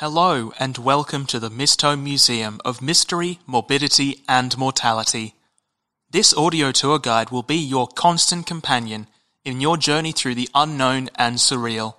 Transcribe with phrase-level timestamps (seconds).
[0.00, 5.34] Hello, and welcome to the Mistholme Museum of Mystery, Morbidity, and Mortality.
[6.10, 9.08] This audio tour guide will be your constant companion
[9.44, 11.96] in your journey through the unknown and surreal.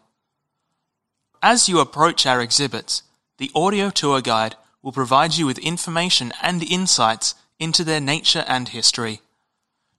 [1.43, 3.03] As you approach our exhibits,
[3.37, 8.69] the audio tour guide will provide you with information and insights into their nature and
[8.69, 9.21] history.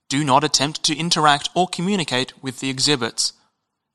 [0.08, 3.32] Do not attempt to interact or communicate with the exhibits.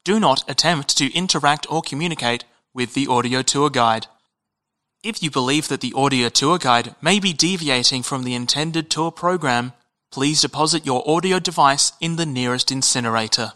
[0.05, 2.45] Do not attempt to interact or communicate
[2.77, 4.05] with the audio tour guide.
[5.03, 9.09] If you believe that the audio tour guide may be deviating from the intended tour
[9.09, 9.73] program,
[10.11, 13.53] please deposit your audio device in the nearest incinerator.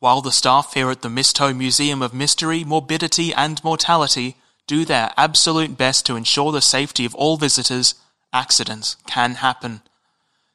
[0.00, 4.34] While the staff here at the Mistholme Museum of Mystery, Morbidity and Mortality
[4.66, 7.94] do their absolute best to ensure the safety of all visitors,
[8.32, 9.80] accidents can happen.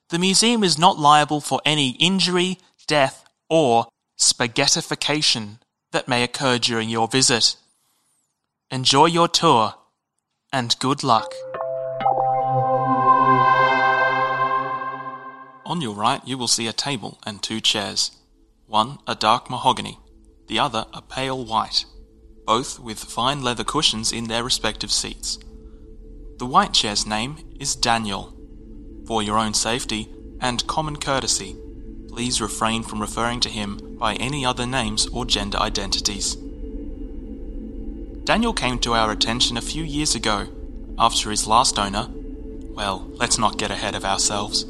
[0.10, 3.88] The museum is not liable for any injury, death, or
[4.20, 5.60] spaghettification
[5.94, 7.56] that may occur during your visit.
[8.70, 9.76] Enjoy your tour
[10.52, 11.32] and good luck.
[15.66, 18.12] On your right, you will see a table and two chairs.
[18.68, 20.00] One a dark mahogany,
[20.48, 21.86] the other a pale white,
[22.46, 25.40] both with fine leather cushions in their respective seats.
[26.40, 28.34] The white chair's name is Daniel.
[29.06, 30.10] For your own safety
[30.42, 31.56] and common courtesy,
[32.14, 36.36] please refrain from referring to him by any other names or gender identities.
[38.24, 40.48] Daniel came to our attention a few years ago
[41.00, 42.08] after his last owner.
[42.76, 44.66] Well, let's not get ahead of ourselves.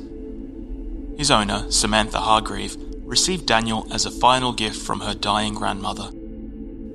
[1.17, 6.11] His owner, Samantha Hargreave, received Daniel as a final gift from her dying grandmother.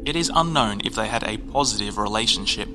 [0.07, 2.71] It is unknown if they had a positive relationship,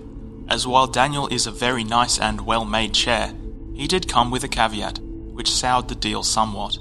[0.48, 3.34] as while Daniel is a very nice and well made chair,
[3.74, 6.78] he did come with a caveat, which soured the deal somewhat.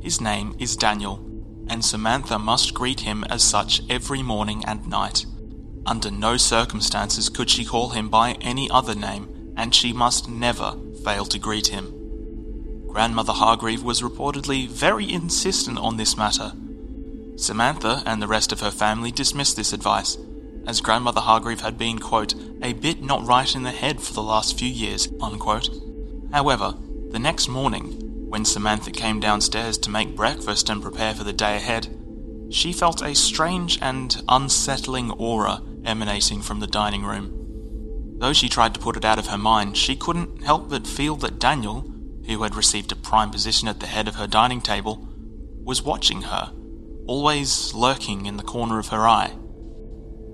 [0.00, 1.18] His name is Daniel,
[1.68, 5.26] and Samantha must greet him as such every morning and night.
[5.84, 10.74] Under no circumstances could she call him by any other name, and she must never
[11.04, 11.92] fail to greet him.
[12.88, 16.52] Grandmother Hargreave was reportedly very insistent on this matter.
[17.36, 20.16] Samantha and the rest of her family dismissed this advice,
[20.66, 24.22] as Grandmother Hargreave had been, quote, a bit not right in the head for the
[24.22, 25.68] last few years, unquote.
[26.32, 26.74] However,
[27.10, 31.56] the next morning, when Samantha came downstairs to make breakfast and prepare for the day
[31.56, 31.88] ahead,
[32.48, 38.16] she felt a strange and unsettling aura emanating from the dining room.
[38.20, 41.16] Though she tried to put it out of her mind, she couldn't help but feel
[41.16, 41.80] that Daniel,
[42.26, 45.08] who had received a prime position at the head of her dining table,
[45.64, 46.52] was watching her,
[47.08, 49.30] always lurking in the corner of her eye.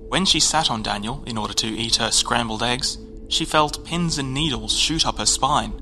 [0.08, 2.98] When she sat on Daniel in order to eat her scrambled eggs,
[3.30, 5.80] she felt pins and needles shoot up her spine.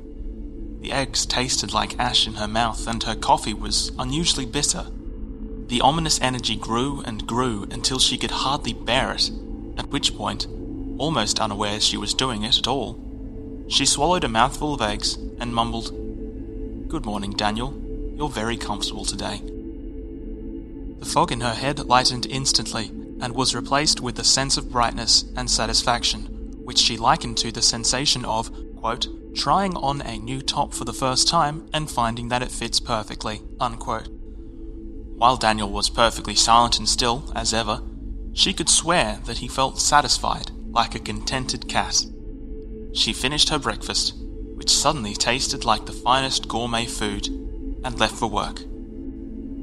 [0.85, 4.85] The eggs tasted like ash in her mouth, and her coffee was unusually bitter.
[5.69, 9.31] The ominous energy grew and grew until she could hardly bear it,
[9.79, 10.47] at which point,
[10.99, 13.01] almost unaware she was doing it at all,
[13.67, 15.89] she swallowed a mouthful of eggs and mumbled,
[16.91, 17.73] Good morning, Daniel.
[18.19, 19.41] You're very comfortable today.
[20.99, 22.91] The fog in her head lightened instantly
[23.23, 26.34] and was replaced with a sense of brightness and satisfaction,
[26.65, 30.93] which she likened to the sensation of, quote, trying on a new top for the
[30.93, 34.09] first time and finding that it fits perfectly, unquote.
[35.17, 37.83] While Daniel was perfectly silent and still, as ever,
[38.33, 42.05] she could swear that he felt satisfied, like a contented cat.
[42.93, 44.15] She finished her breakfast,
[44.55, 48.61] which suddenly tasted like the finest gourmet food, and left for work.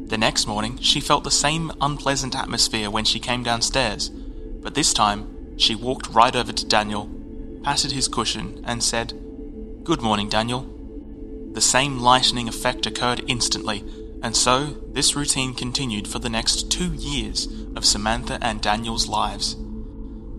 [0.08, 4.94] The next morning, she felt the same unpleasant atmosphere when she came downstairs, but this
[4.94, 7.10] time she walked right over to Daniel,
[7.64, 9.14] patted his cushion, and said,
[9.84, 10.68] Good morning, Daniel.
[11.54, 13.84] The same lightening effect occurred instantly,
[14.24, 19.56] and so this routine continued for the next two years of Samantha and Daniel's lives.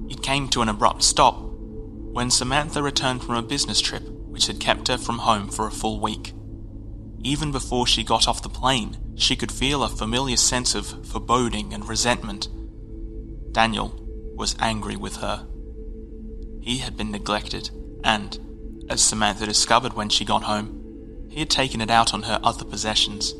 [0.08, 4.58] It came to an abrupt stop when Samantha returned from a business trip which had
[4.58, 6.32] kept her from home for a full week.
[7.22, 11.72] Even before she got off the plane, she could feel a familiar sense of foreboding
[11.72, 12.48] and resentment.
[13.52, 14.01] Daniel
[14.34, 15.46] was angry with her.
[16.60, 17.70] He had been neglected,
[18.04, 18.38] and,
[18.88, 22.64] as Samantha discovered when she got home, he had taken it out on her other
[22.64, 23.34] possessions.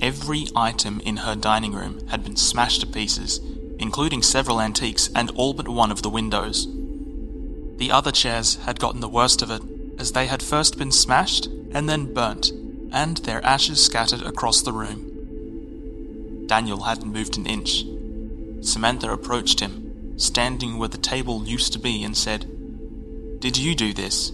[0.00, 3.40] Every item in her dining room had been smashed to pieces,
[3.78, 6.66] including several antiques and all but one of the windows.
[7.78, 9.62] The other chairs had gotten the worst of it,
[9.98, 12.52] as they had first been smashed and then burnt,
[12.92, 16.44] and their ashes scattered across the room.
[16.46, 17.84] Daniel hadn't moved an inch.
[18.60, 19.85] Samantha approached him,
[20.16, 22.46] standing where the table used to be, and said,
[23.40, 24.32] Did you do this?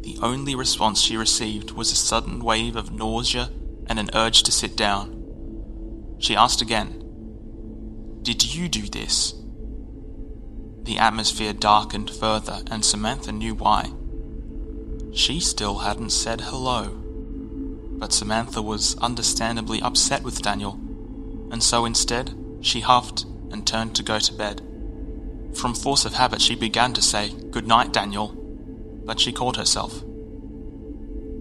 [0.00, 3.50] The only response she received was a sudden wave of nausea
[3.86, 6.16] and an urge to sit down.
[6.18, 7.02] She asked again,
[8.22, 9.34] Did you do this?
[10.82, 13.92] The atmosphere darkened further, and Samantha knew why.
[15.12, 16.88] She still hadn't said hello.
[17.98, 20.78] But Samantha was understandably upset with Daniel,
[21.50, 24.62] and so instead she huffed and turned to go to bed.
[25.54, 28.28] From force of habit, she began to say, Good night, Daniel,
[29.04, 30.02] but she caught herself.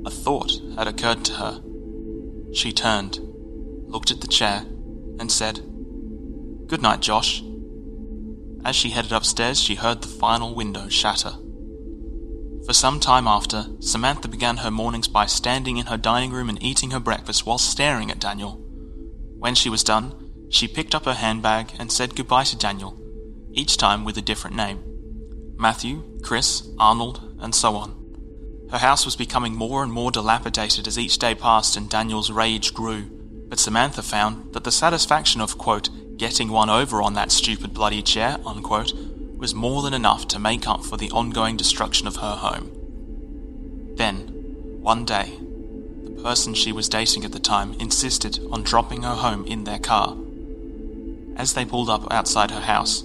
[0.06, 1.62] A thought had occurred to her.
[2.54, 3.20] She turned,
[3.88, 4.64] looked at the chair,
[5.20, 5.58] and said,
[6.68, 7.44] Good night, Josh.
[8.64, 11.34] As she headed upstairs, she heard the final window shatter.
[12.66, 16.62] For some time after, Samantha began her mornings by standing in her dining room and
[16.62, 18.62] eating her breakfast while staring at Daniel.
[19.40, 22.98] When she was done, she picked up her handbag and said goodbye to Daniel,
[23.52, 24.84] each time with a different name
[25.58, 27.96] Matthew, Chris, Arnold, and so on.
[28.72, 32.74] Her house was becoming more and more dilapidated as each day passed and Daniel's rage
[32.74, 33.06] grew,
[33.50, 38.02] but Samantha found that the satisfaction of, quote, getting one over on that stupid bloody
[38.02, 38.94] chair, unquote,
[39.38, 42.72] was more than enough to make up for the ongoing destruction of her home.
[43.96, 44.18] Then,
[44.82, 45.32] one day,
[46.04, 49.80] the person she was dating at the time insisted on dropping her home in their
[49.80, 50.18] car.
[51.38, 53.04] As they pulled up outside her house,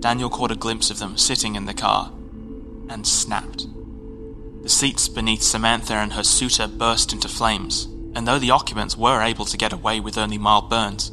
[0.00, 2.10] Daniel caught a glimpse of them sitting in the car
[2.88, 3.66] and snapped.
[4.62, 7.84] The seats beneath Samantha and her suitor burst into flames,
[8.14, 11.12] and though the occupants were able to get away with only mild burns,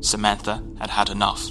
[0.00, 1.50] Samantha had had enough.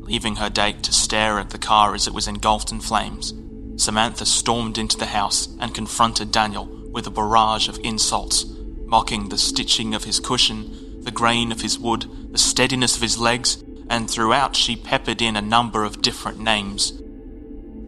[0.00, 3.32] Leaving her date to stare at the car as it was engulfed in flames,
[3.76, 8.44] Samantha stormed into the house and confronted Daniel with a barrage of insults,
[8.84, 12.06] mocking the stitching of his cushion, the grain of his wood,
[12.36, 16.92] the steadiness of his legs, and throughout she peppered in a number of different names.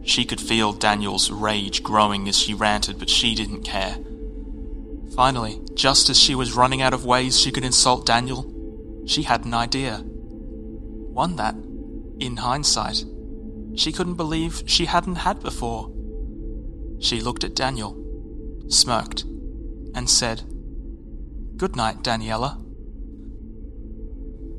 [0.04, 3.98] She could feel Daniel's rage growing as she ranted, but she didn't care.
[5.14, 8.50] Finally, just as she was running out of ways she could insult Daniel,
[9.06, 9.98] she had an idea.
[9.98, 11.54] One that
[12.18, 13.04] in hindsight,
[13.74, 15.92] she couldn't believe she hadn't had before.
[17.00, 18.02] She looked at Daniel,
[18.68, 19.24] smirked,
[19.94, 20.40] and said,
[21.58, 22.64] Good night, Daniela.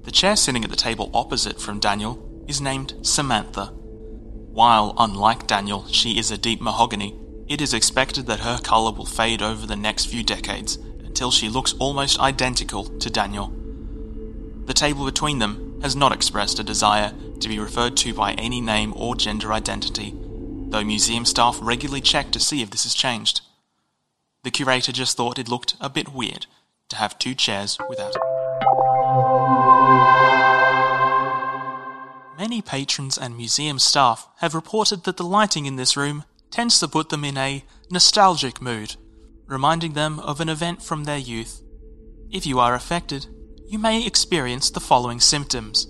[0.04, 3.66] The chair sitting at the table opposite from Daniel is named Samantha.
[3.66, 7.16] While, unlike Daniel, she is a deep mahogany,
[7.48, 11.50] it is expected that her colour will fade over the next few decades until she
[11.50, 13.54] looks almost identical to Daniel.
[14.66, 18.62] The table between them has not expressed a desire to be referred to by any
[18.62, 20.14] name or gender identity,
[20.70, 23.42] though museum staff regularly check to see if this has changed.
[24.44, 26.46] The curator just thought it looked a bit weird
[26.90, 28.89] to have two chairs without it.
[32.40, 36.88] Many patrons and museum staff have reported that the lighting in this room tends to
[36.88, 38.96] put them in a nostalgic mood,
[39.46, 41.62] reminding them of an event from their youth.
[42.32, 43.28] If you are affected,
[43.68, 45.88] you may experience the following symptoms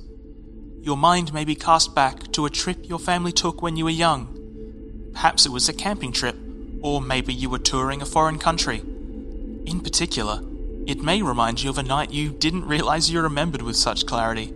[0.81, 3.91] your mind may be cast back to a trip your family took when you were
[3.91, 5.11] young.
[5.13, 6.35] Perhaps it was a camping trip,
[6.81, 8.79] or maybe you were touring a foreign country.
[8.79, 10.41] In particular,
[10.87, 14.53] it may remind you of a night you didn't realize you remembered with such clarity.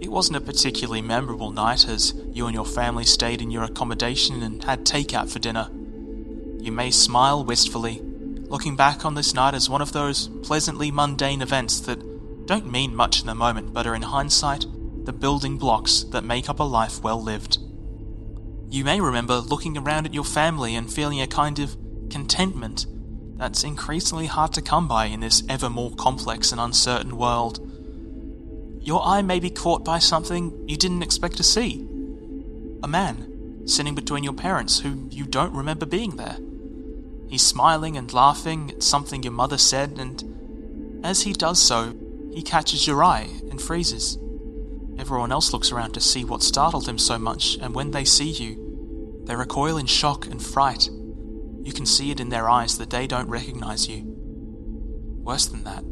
[0.00, 4.42] It wasn't a particularly memorable night as you and your family stayed in your accommodation
[4.42, 5.68] and had takeout for dinner.
[6.60, 11.42] You may smile wistfully, looking back on this night as one of those pleasantly mundane
[11.42, 14.66] events that don't mean much in the moment but are in hindsight
[15.04, 17.58] the building blocks that make up a life well lived.
[18.70, 21.76] You may remember looking around at your family and feeling a kind of
[22.10, 22.86] contentment
[23.36, 27.67] that's increasingly hard to come by in this ever more complex and uncertain world.
[28.80, 31.86] Your eye may be caught by something you didn't expect to see.
[32.82, 36.38] A man sitting between your parents who you don't remember being there.
[37.28, 41.94] He's smiling and laughing at something your mother said, and as he does so,
[42.32, 44.16] he catches your eye and freezes.
[44.98, 48.30] Everyone else looks around to see what startled him so much, and when they see
[48.30, 50.88] you, they recoil in shock and fright.
[51.62, 54.02] You can see it in their eyes that they don't recognize you.
[55.22, 55.84] Worse than that,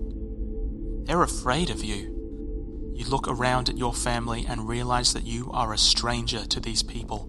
[1.05, 2.16] they're afraid of you.
[2.97, 6.83] You look around at your family and realize that you are a stranger to these
[6.83, 7.29] people.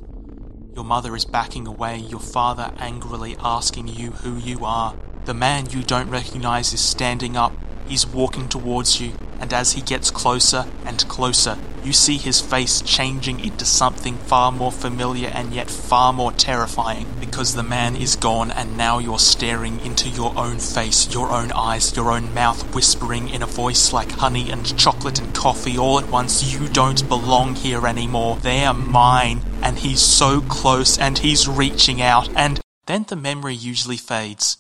[0.74, 4.96] Your mother is backing away, your father angrily asking you who you are.
[5.26, 7.52] The man you don't recognize is standing up,
[7.86, 12.82] he's walking towards you, and as he gets closer and closer, you see his face
[12.82, 18.18] changing into something far more familiar and yet far more terrifying because the man is
[18.18, 22.76] gone and now you're staring into your own face, your own eyes, your own mouth,
[22.76, 26.54] whispering in a voice like honey and chocolate and coffee all at once.
[26.54, 28.36] You don't belong here anymore.
[28.38, 29.42] They are mine.
[29.62, 32.30] And he's so close and he's reaching out.
[32.36, 34.58] And then the memory usually fades.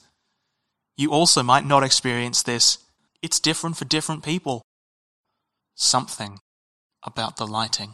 [0.96, 2.78] You also might not experience this.
[3.22, 4.62] It's different for different people.
[5.80, 6.40] Something
[7.04, 7.94] about the lighting.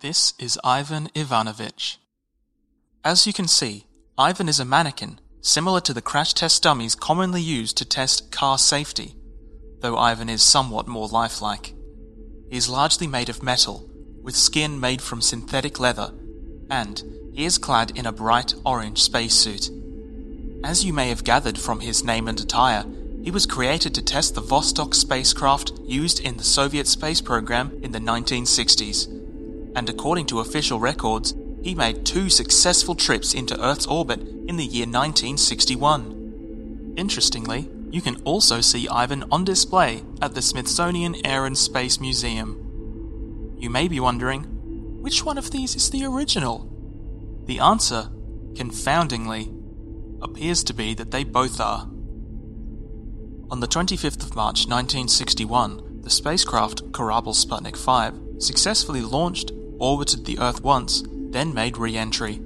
[0.00, 1.98] This is Ivan Ivanovich.
[3.04, 3.84] As you can see,
[4.16, 8.56] Ivan is a mannequin similar to the crash test dummies commonly used to test car
[8.56, 9.16] safety,
[9.80, 11.74] though Ivan is somewhat more lifelike.
[12.48, 13.86] He is largely made of metal,
[14.22, 16.10] with skin made from synthetic leather,
[16.70, 17.02] and
[17.34, 19.68] he is clad in a bright orange spacesuit.
[20.66, 22.84] As you may have gathered from his name and attire,
[23.22, 27.92] he was created to test the Vostok spacecraft used in the Soviet space program in
[27.92, 29.06] the 1960s.
[29.76, 34.64] And according to official records, he made two successful trips into Earth's orbit in the
[34.64, 36.94] year 1961.
[36.96, 43.54] Interestingly, you can also see Ivan on display at the Smithsonian Air and Space Museum.
[43.56, 44.42] You may be wondering,
[45.00, 46.68] which one of these is the original?
[47.44, 48.10] The answer,
[48.56, 49.52] confoundingly,
[50.22, 51.88] appears to be that they both are.
[53.50, 60.38] On the 25th of March 1961, the spacecraft Korabl Sputnik 5 successfully launched, orbited the
[60.38, 62.40] Earth once, then made re entry.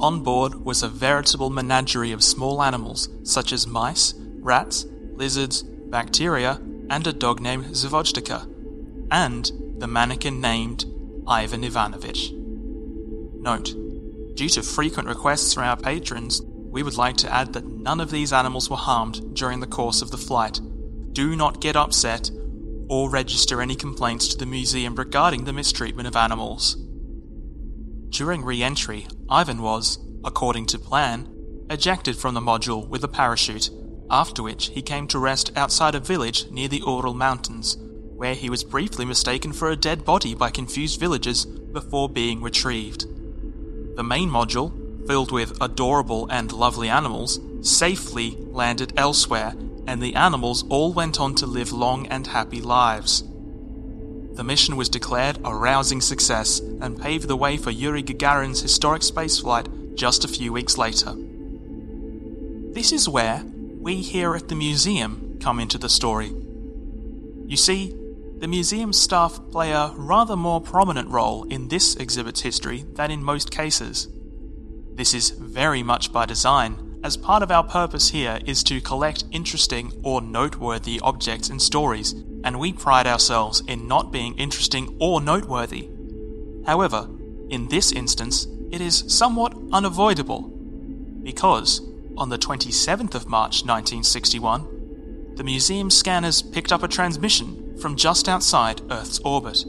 [0.00, 6.60] On board was a veritable menagerie of small animals such as mice, rats, lizards, bacteria,
[6.90, 8.48] and a dog named Zvezdochka,
[9.10, 10.84] and the mannequin named
[11.26, 12.32] Ivan Ivanovich.
[12.32, 13.74] Note,
[14.34, 16.42] due to frequent requests from our patrons,
[16.74, 20.02] we would like to add that none of these animals were harmed during the course
[20.02, 20.60] of the flight.
[21.12, 22.32] Do not get upset
[22.88, 26.76] or register any complaints to the museum regarding the mistreatment of animals.
[28.08, 31.32] During re entry, Ivan was, according to plan,
[31.70, 33.70] ejected from the module with a parachute,
[34.10, 37.78] after which he came to rest outside a village near the Ural Mountains,
[38.16, 43.06] where he was briefly mistaken for a dead body by confused villagers before being retrieved.
[43.96, 49.54] The main module, filled with adorable and lovely animals, safely landed elsewhere,
[49.86, 53.22] and the animals all went on to live long and happy lives.
[54.34, 59.02] The mission was declared a rousing success and paved the way for Yuri Gagarin's historic
[59.02, 61.14] spaceflight just a few weeks later.
[62.72, 63.44] This is where
[63.80, 66.32] we here at the museum come into the story.
[67.46, 67.94] You see,
[68.38, 73.22] the museum staff play a rather more prominent role in this exhibit's history than in
[73.22, 74.08] most cases.
[74.94, 79.24] This is very much by design, as part of our purpose here is to collect
[79.32, 82.12] interesting or noteworthy objects and stories,
[82.44, 85.88] and we pride ourselves in not being interesting or noteworthy.
[86.64, 87.08] However,
[87.50, 90.42] in this instance, it is somewhat unavoidable,
[91.22, 91.80] because
[92.16, 98.28] on the 27th of March 1961, the museum scanners picked up a transmission from just
[98.28, 99.64] outside Earth's orbit.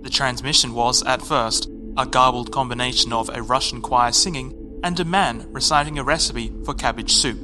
[0.00, 5.04] The transmission was, at first, a garbled combination of a Russian choir singing and a
[5.04, 7.38] man reciting a recipe for cabbage soup.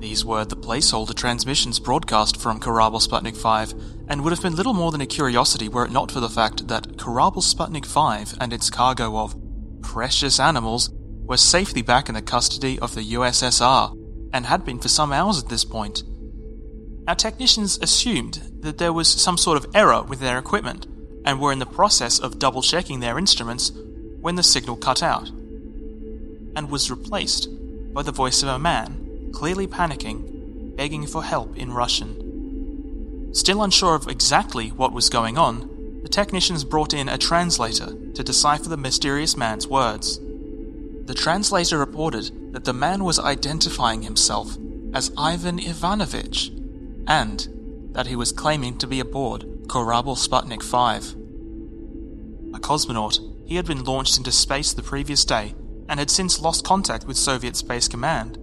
[0.00, 3.74] These were the placeholder transmissions broadcast from Korabl Sputnik 5
[4.08, 6.68] and would have been little more than a curiosity were it not for the fact
[6.68, 9.36] that Korabl Sputnik 5 and its cargo of
[9.82, 10.90] precious animals
[11.30, 13.94] were safely back in the custody of the USSR
[14.32, 16.02] and had been for some hours at this point.
[17.06, 20.86] Our technicians assumed that there was some sort of error with their equipment
[21.30, 23.70] and were in the process of double checking their instruments
[24.20, 25.28] when the signal cut out
[26.56, 27.48] and was replaced
[27.94, 33.30] by the voice of a man, clearly panicking, begging for help in Russian.
[33.32, 38.24] Still unsure of exactly what was going on, the technicians brought in a translator to
[38.24, 40.18] decipher the mysterious man's words.
[41.04, 44.56] The translator reported that the man was identifying himself
[44.92, 46.50] as Ivan Ivanovich
[47.06, 47.46] and
[47.92, 51.19] that he was claiming to be aboard Korabl Sputnik 5.
[52.52, 55.54] A cosmonaut, he had been launched into space the previous day
[55.88, 58.38] and had since lost contact with Soviet Space Command.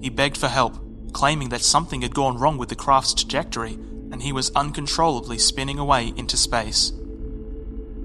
[0.00, 0.78] He begged for help,
[1.12, 3.74] claiming that something had gone wrong with the craft's trajectory
[4.12, 6.92] and he was uncontrollably spinning away into space.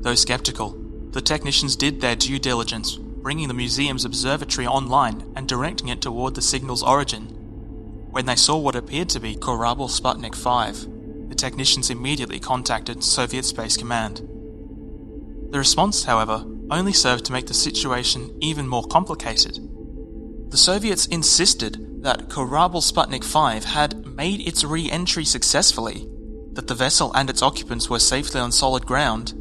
[0.02, 0.78] Though skeptical,
[1.12, 6.36] the technicians did their due diligence, bringing the museum's observatory online and directing it toward
[6.36, 7.26] the signal's origin.
[8.10, 13.46] When they saw what appeared to be Korabl Sputnik 5, the technicians immediately contacted Soviet
[13.46, 14.28] Space Command.
[15.52, 19.60] The response, however, only served to make the situation even more complicated.
[20.50, 26.08] The Soviets insisted that Korabl Sputnik 5 had made its re entry successfully,
[26.54, 29.34] that the vessel and its occupants were safely on solid ground,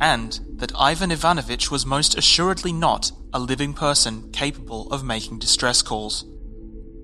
[0.00, 5.82] and that Ivan Ivanovich was most assuredly not a living person capable of making distress
[5.82, 6.24] calls.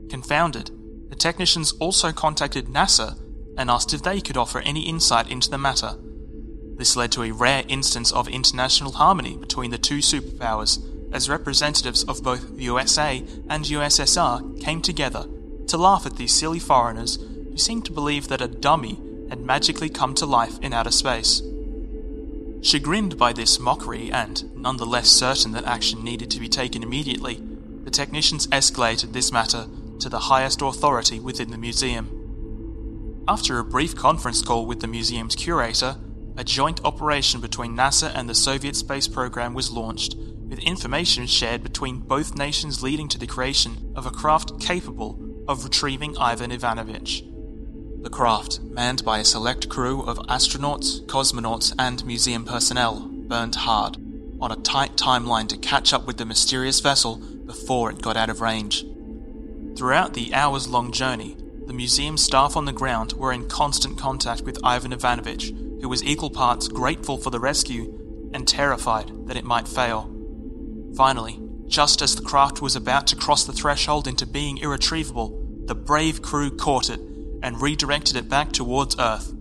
[0.08, 0.70] Confounded,
[1.10, 3.18] the technicians also contacted NASA
[3.56, 5.96] and asked if they could offer any insight into the matter.
[6.76, 12.02] This led to a rare instance of international harmony between the two superpowers, as representatives
[12.04, 15.26] of both the USA and USSR came together
[15.68, 19.88] to laugh at these silly foreigners who seemed to believe that a dummy had magically
[19.88, 21.42] come to life in outer space.
[22.62, 27.40] Chagrined by this mockery and nonetheless certain that action needed to be taken immediately,
[27.84, 29.66] the technicians escalated this matter
[30.00, 33.22] to the highest authority within the museum.
[33.28, 35.96] After a brief conference call with the museum's curator,
[36.36, 41.62] a joint operation between NASA and the Soviet space program was launched, with information shared
[41.62, 47.24] between both nations leading to the creation of a craft capable of retrieving Ivan Ivanovich.
[48.02, 53.96] The craft, manned by a select crew of astronauts, cosmonauts, and museum personnel, burned hard,
[54.40, 58.28] on a tight timeline to catch up with the mysterious vessel before it got out
[58.28, 58.84] of range.
[59.76, 61.36] Throughout the hours long journey,
[61.66, 65.52] the museum staff on the ground were in constant contact with Ivan Ivanovich,
[65.84, 70.10] who was equal parts grateful for the rescue and terrified that it might fail.
[70.96, 75.74] Finally, just as the craft was about to cross the threshold into being irretrievable, the
[75.74, 77.00] brave crew caught it
[77.42, 79.34] and redirected it back towards Earth.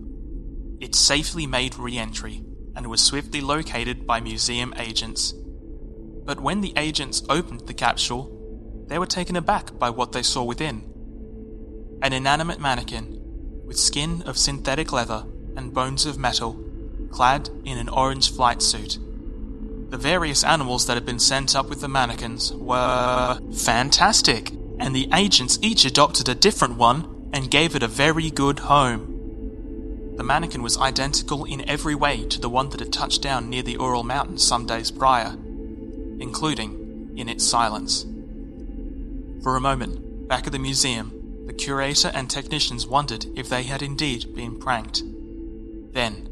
[0.80, 2.44] It safely made re entry
[2.76, 5.32] and was swiftly located by museum agents.
[5.32, 10.44] But when the agents opened the capsule, they were taken aback by what they saw
[10.44, 10.84] within.
[12.02, 13.18] An inanimate mannequin,
[13.64, 15.24] with skin of synthetic leather
[15.56, 16.58] and bones of metal,
[17.10, 18.98] clad in an orange flight suit.
[19.90, 25.08] The various animals that had been sent up with the mannequins were fantastic, and the
[25.14, 29.10] agents each adopted a different one and gave it a very good home.
[30.16, 33.62] The mannequin was identical in every way to the one that had touched down near
[33.62, 35.36] the Ural Mountains some days prior,
[36.20, 38.06] including in its silence.
[39.42, 43.82] For a moment, back at the museum, the curator and technicians wondered if they had
[43.82, 45.02] indeed been pranked.
[45.94, 46.28] Then,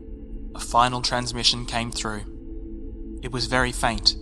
[0.57, 3.21] a final transmission came through.
[3.23, 4.17] It was very faint,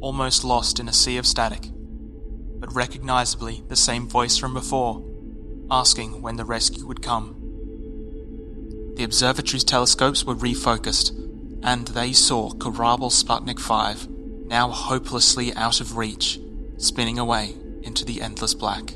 [0.00, 1.68] almost lost in a sea of static,
[2.58, 5.04] but recognizably the same voice from before
[5.70, 7.34] asking when the rescue would come.
[8.96, 11.10] The observatory's telescopes were refocused,
[11.62, 14.08] and they saw Korabl Sputnik 5,
[14.46, 16.40] now hopelessly out of reach,
[16.78, 18.94] spinning away into the endless black.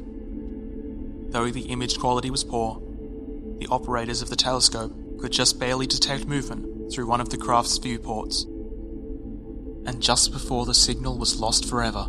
[1.29, 2.81] Though the image quality was poor,
[3.59, 7.79] the operators of the telescope could just barely detect movement through one of the craft's
[7.79, 8.45] viewports.
[9.87, 12.09] And just before the signal was lost forever,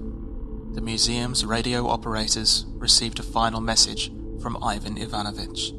[0.73, 5.73] the museum's radio operators received a final message from Ivan Ivanovich.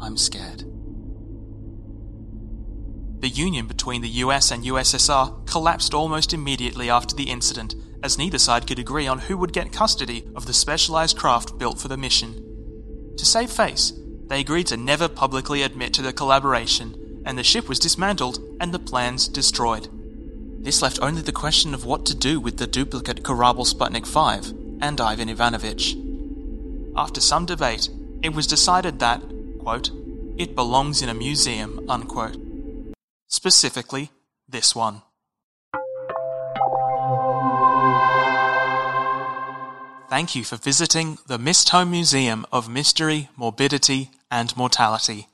[0.00, 0.64] I'm scared.
[3.20, 8.38] The union between the US and USSR collapsed almost immediately after the incident, as neither
[8.38, 11.96] side could agree on who would get custody of the specialized craft built for the
[11.96, 12.34] mission.
[13.16, 13.92] To save face,
[14.28, 18.72] they agreed to never publicly admit to the collaboration, and the ship was dismantled and
[18.72, 19.88] the plans destroyed.
[20.58, 24.52] This left only the question of what to do with the duplicate Korabl Sputnik 5
[24.80, 25.96] and Ivan Ivanovich.
[26.96, 27.88] After some debate,
[28.22, 29.22] it was decided that,
[29.60, 29.90] quote,
[30.36, 32.36] it belongs in a museum, unquote.
[33.28, 34.10] Specifically,
[34.48, 35.02] this one.
[40.08, 45.28] Thank you for visiting the Mistholme Museum of Mystery, Morbidity, and Mortality.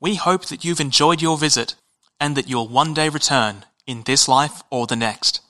[0.00, 1.74] We hope that you've enjoyed your visit
[2.20, 5.40] and that you'll one day return in this life or the next.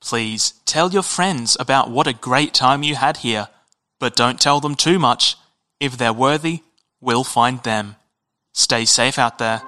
[0.00, 3.48] Please tell your friends about what a great time you had here
[4.04, 5.36] but don't tell them too much.
[5.80, 6.62] If they're worthy,
[7.00, 7.96] we'll find them.
[8.52, 9.62] Stay safe out there.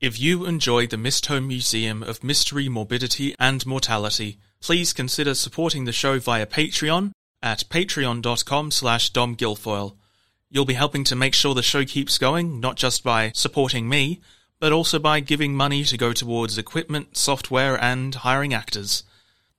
[0.00, 5.92] If you enjoy the Mistholme Museum of Mystery, Morbidity and Mortality, please consider supporting the
[5.92, 9.96] show via Patreon at patreon.com slash domguilfoyle.
[10.50, 14.20] You'll be helping to make sure the show keeps going, not just by supporting me,
[14.58, 19.02] but also by giving money to go towards equipment, software, and hiring actors.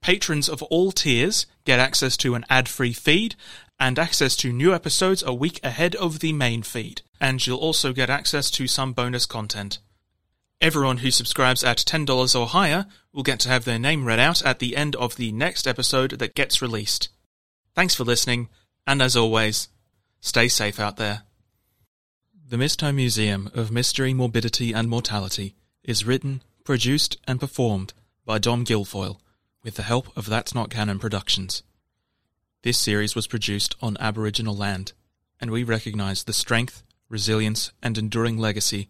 [0.02, 3.36] Patrons of all tiers get access to an ad-free feed
[3.80, 7.94] and access to new episodes a week ahead of the main feed, and you'll also
[7.94, 9.80] get access to some bonus content.
[10.60, 14.44] Everyone who subscribes at $10 or higher will get to have their name read out
[14.44, 17.10] at the end of the next episode that gets released.
[17.76, 18.50] Thanks for listening,
[18.88, 19.68] And as always,
[20.20, 21.24] stay safe out there.
[22.50, 27.94] The Mistholme Museum of Mystery, Morbidity and Mortality is written, produced and performed
[28.26, 29.20] by Dom Guilfoyle
[29.62, 31.62] with the help of That's Not Canon Productions.
[32.64, 34.94] This series was produced on Aboriginal land,
[35.40, 38.90] and we recognise the strength, resilience and enduring legacy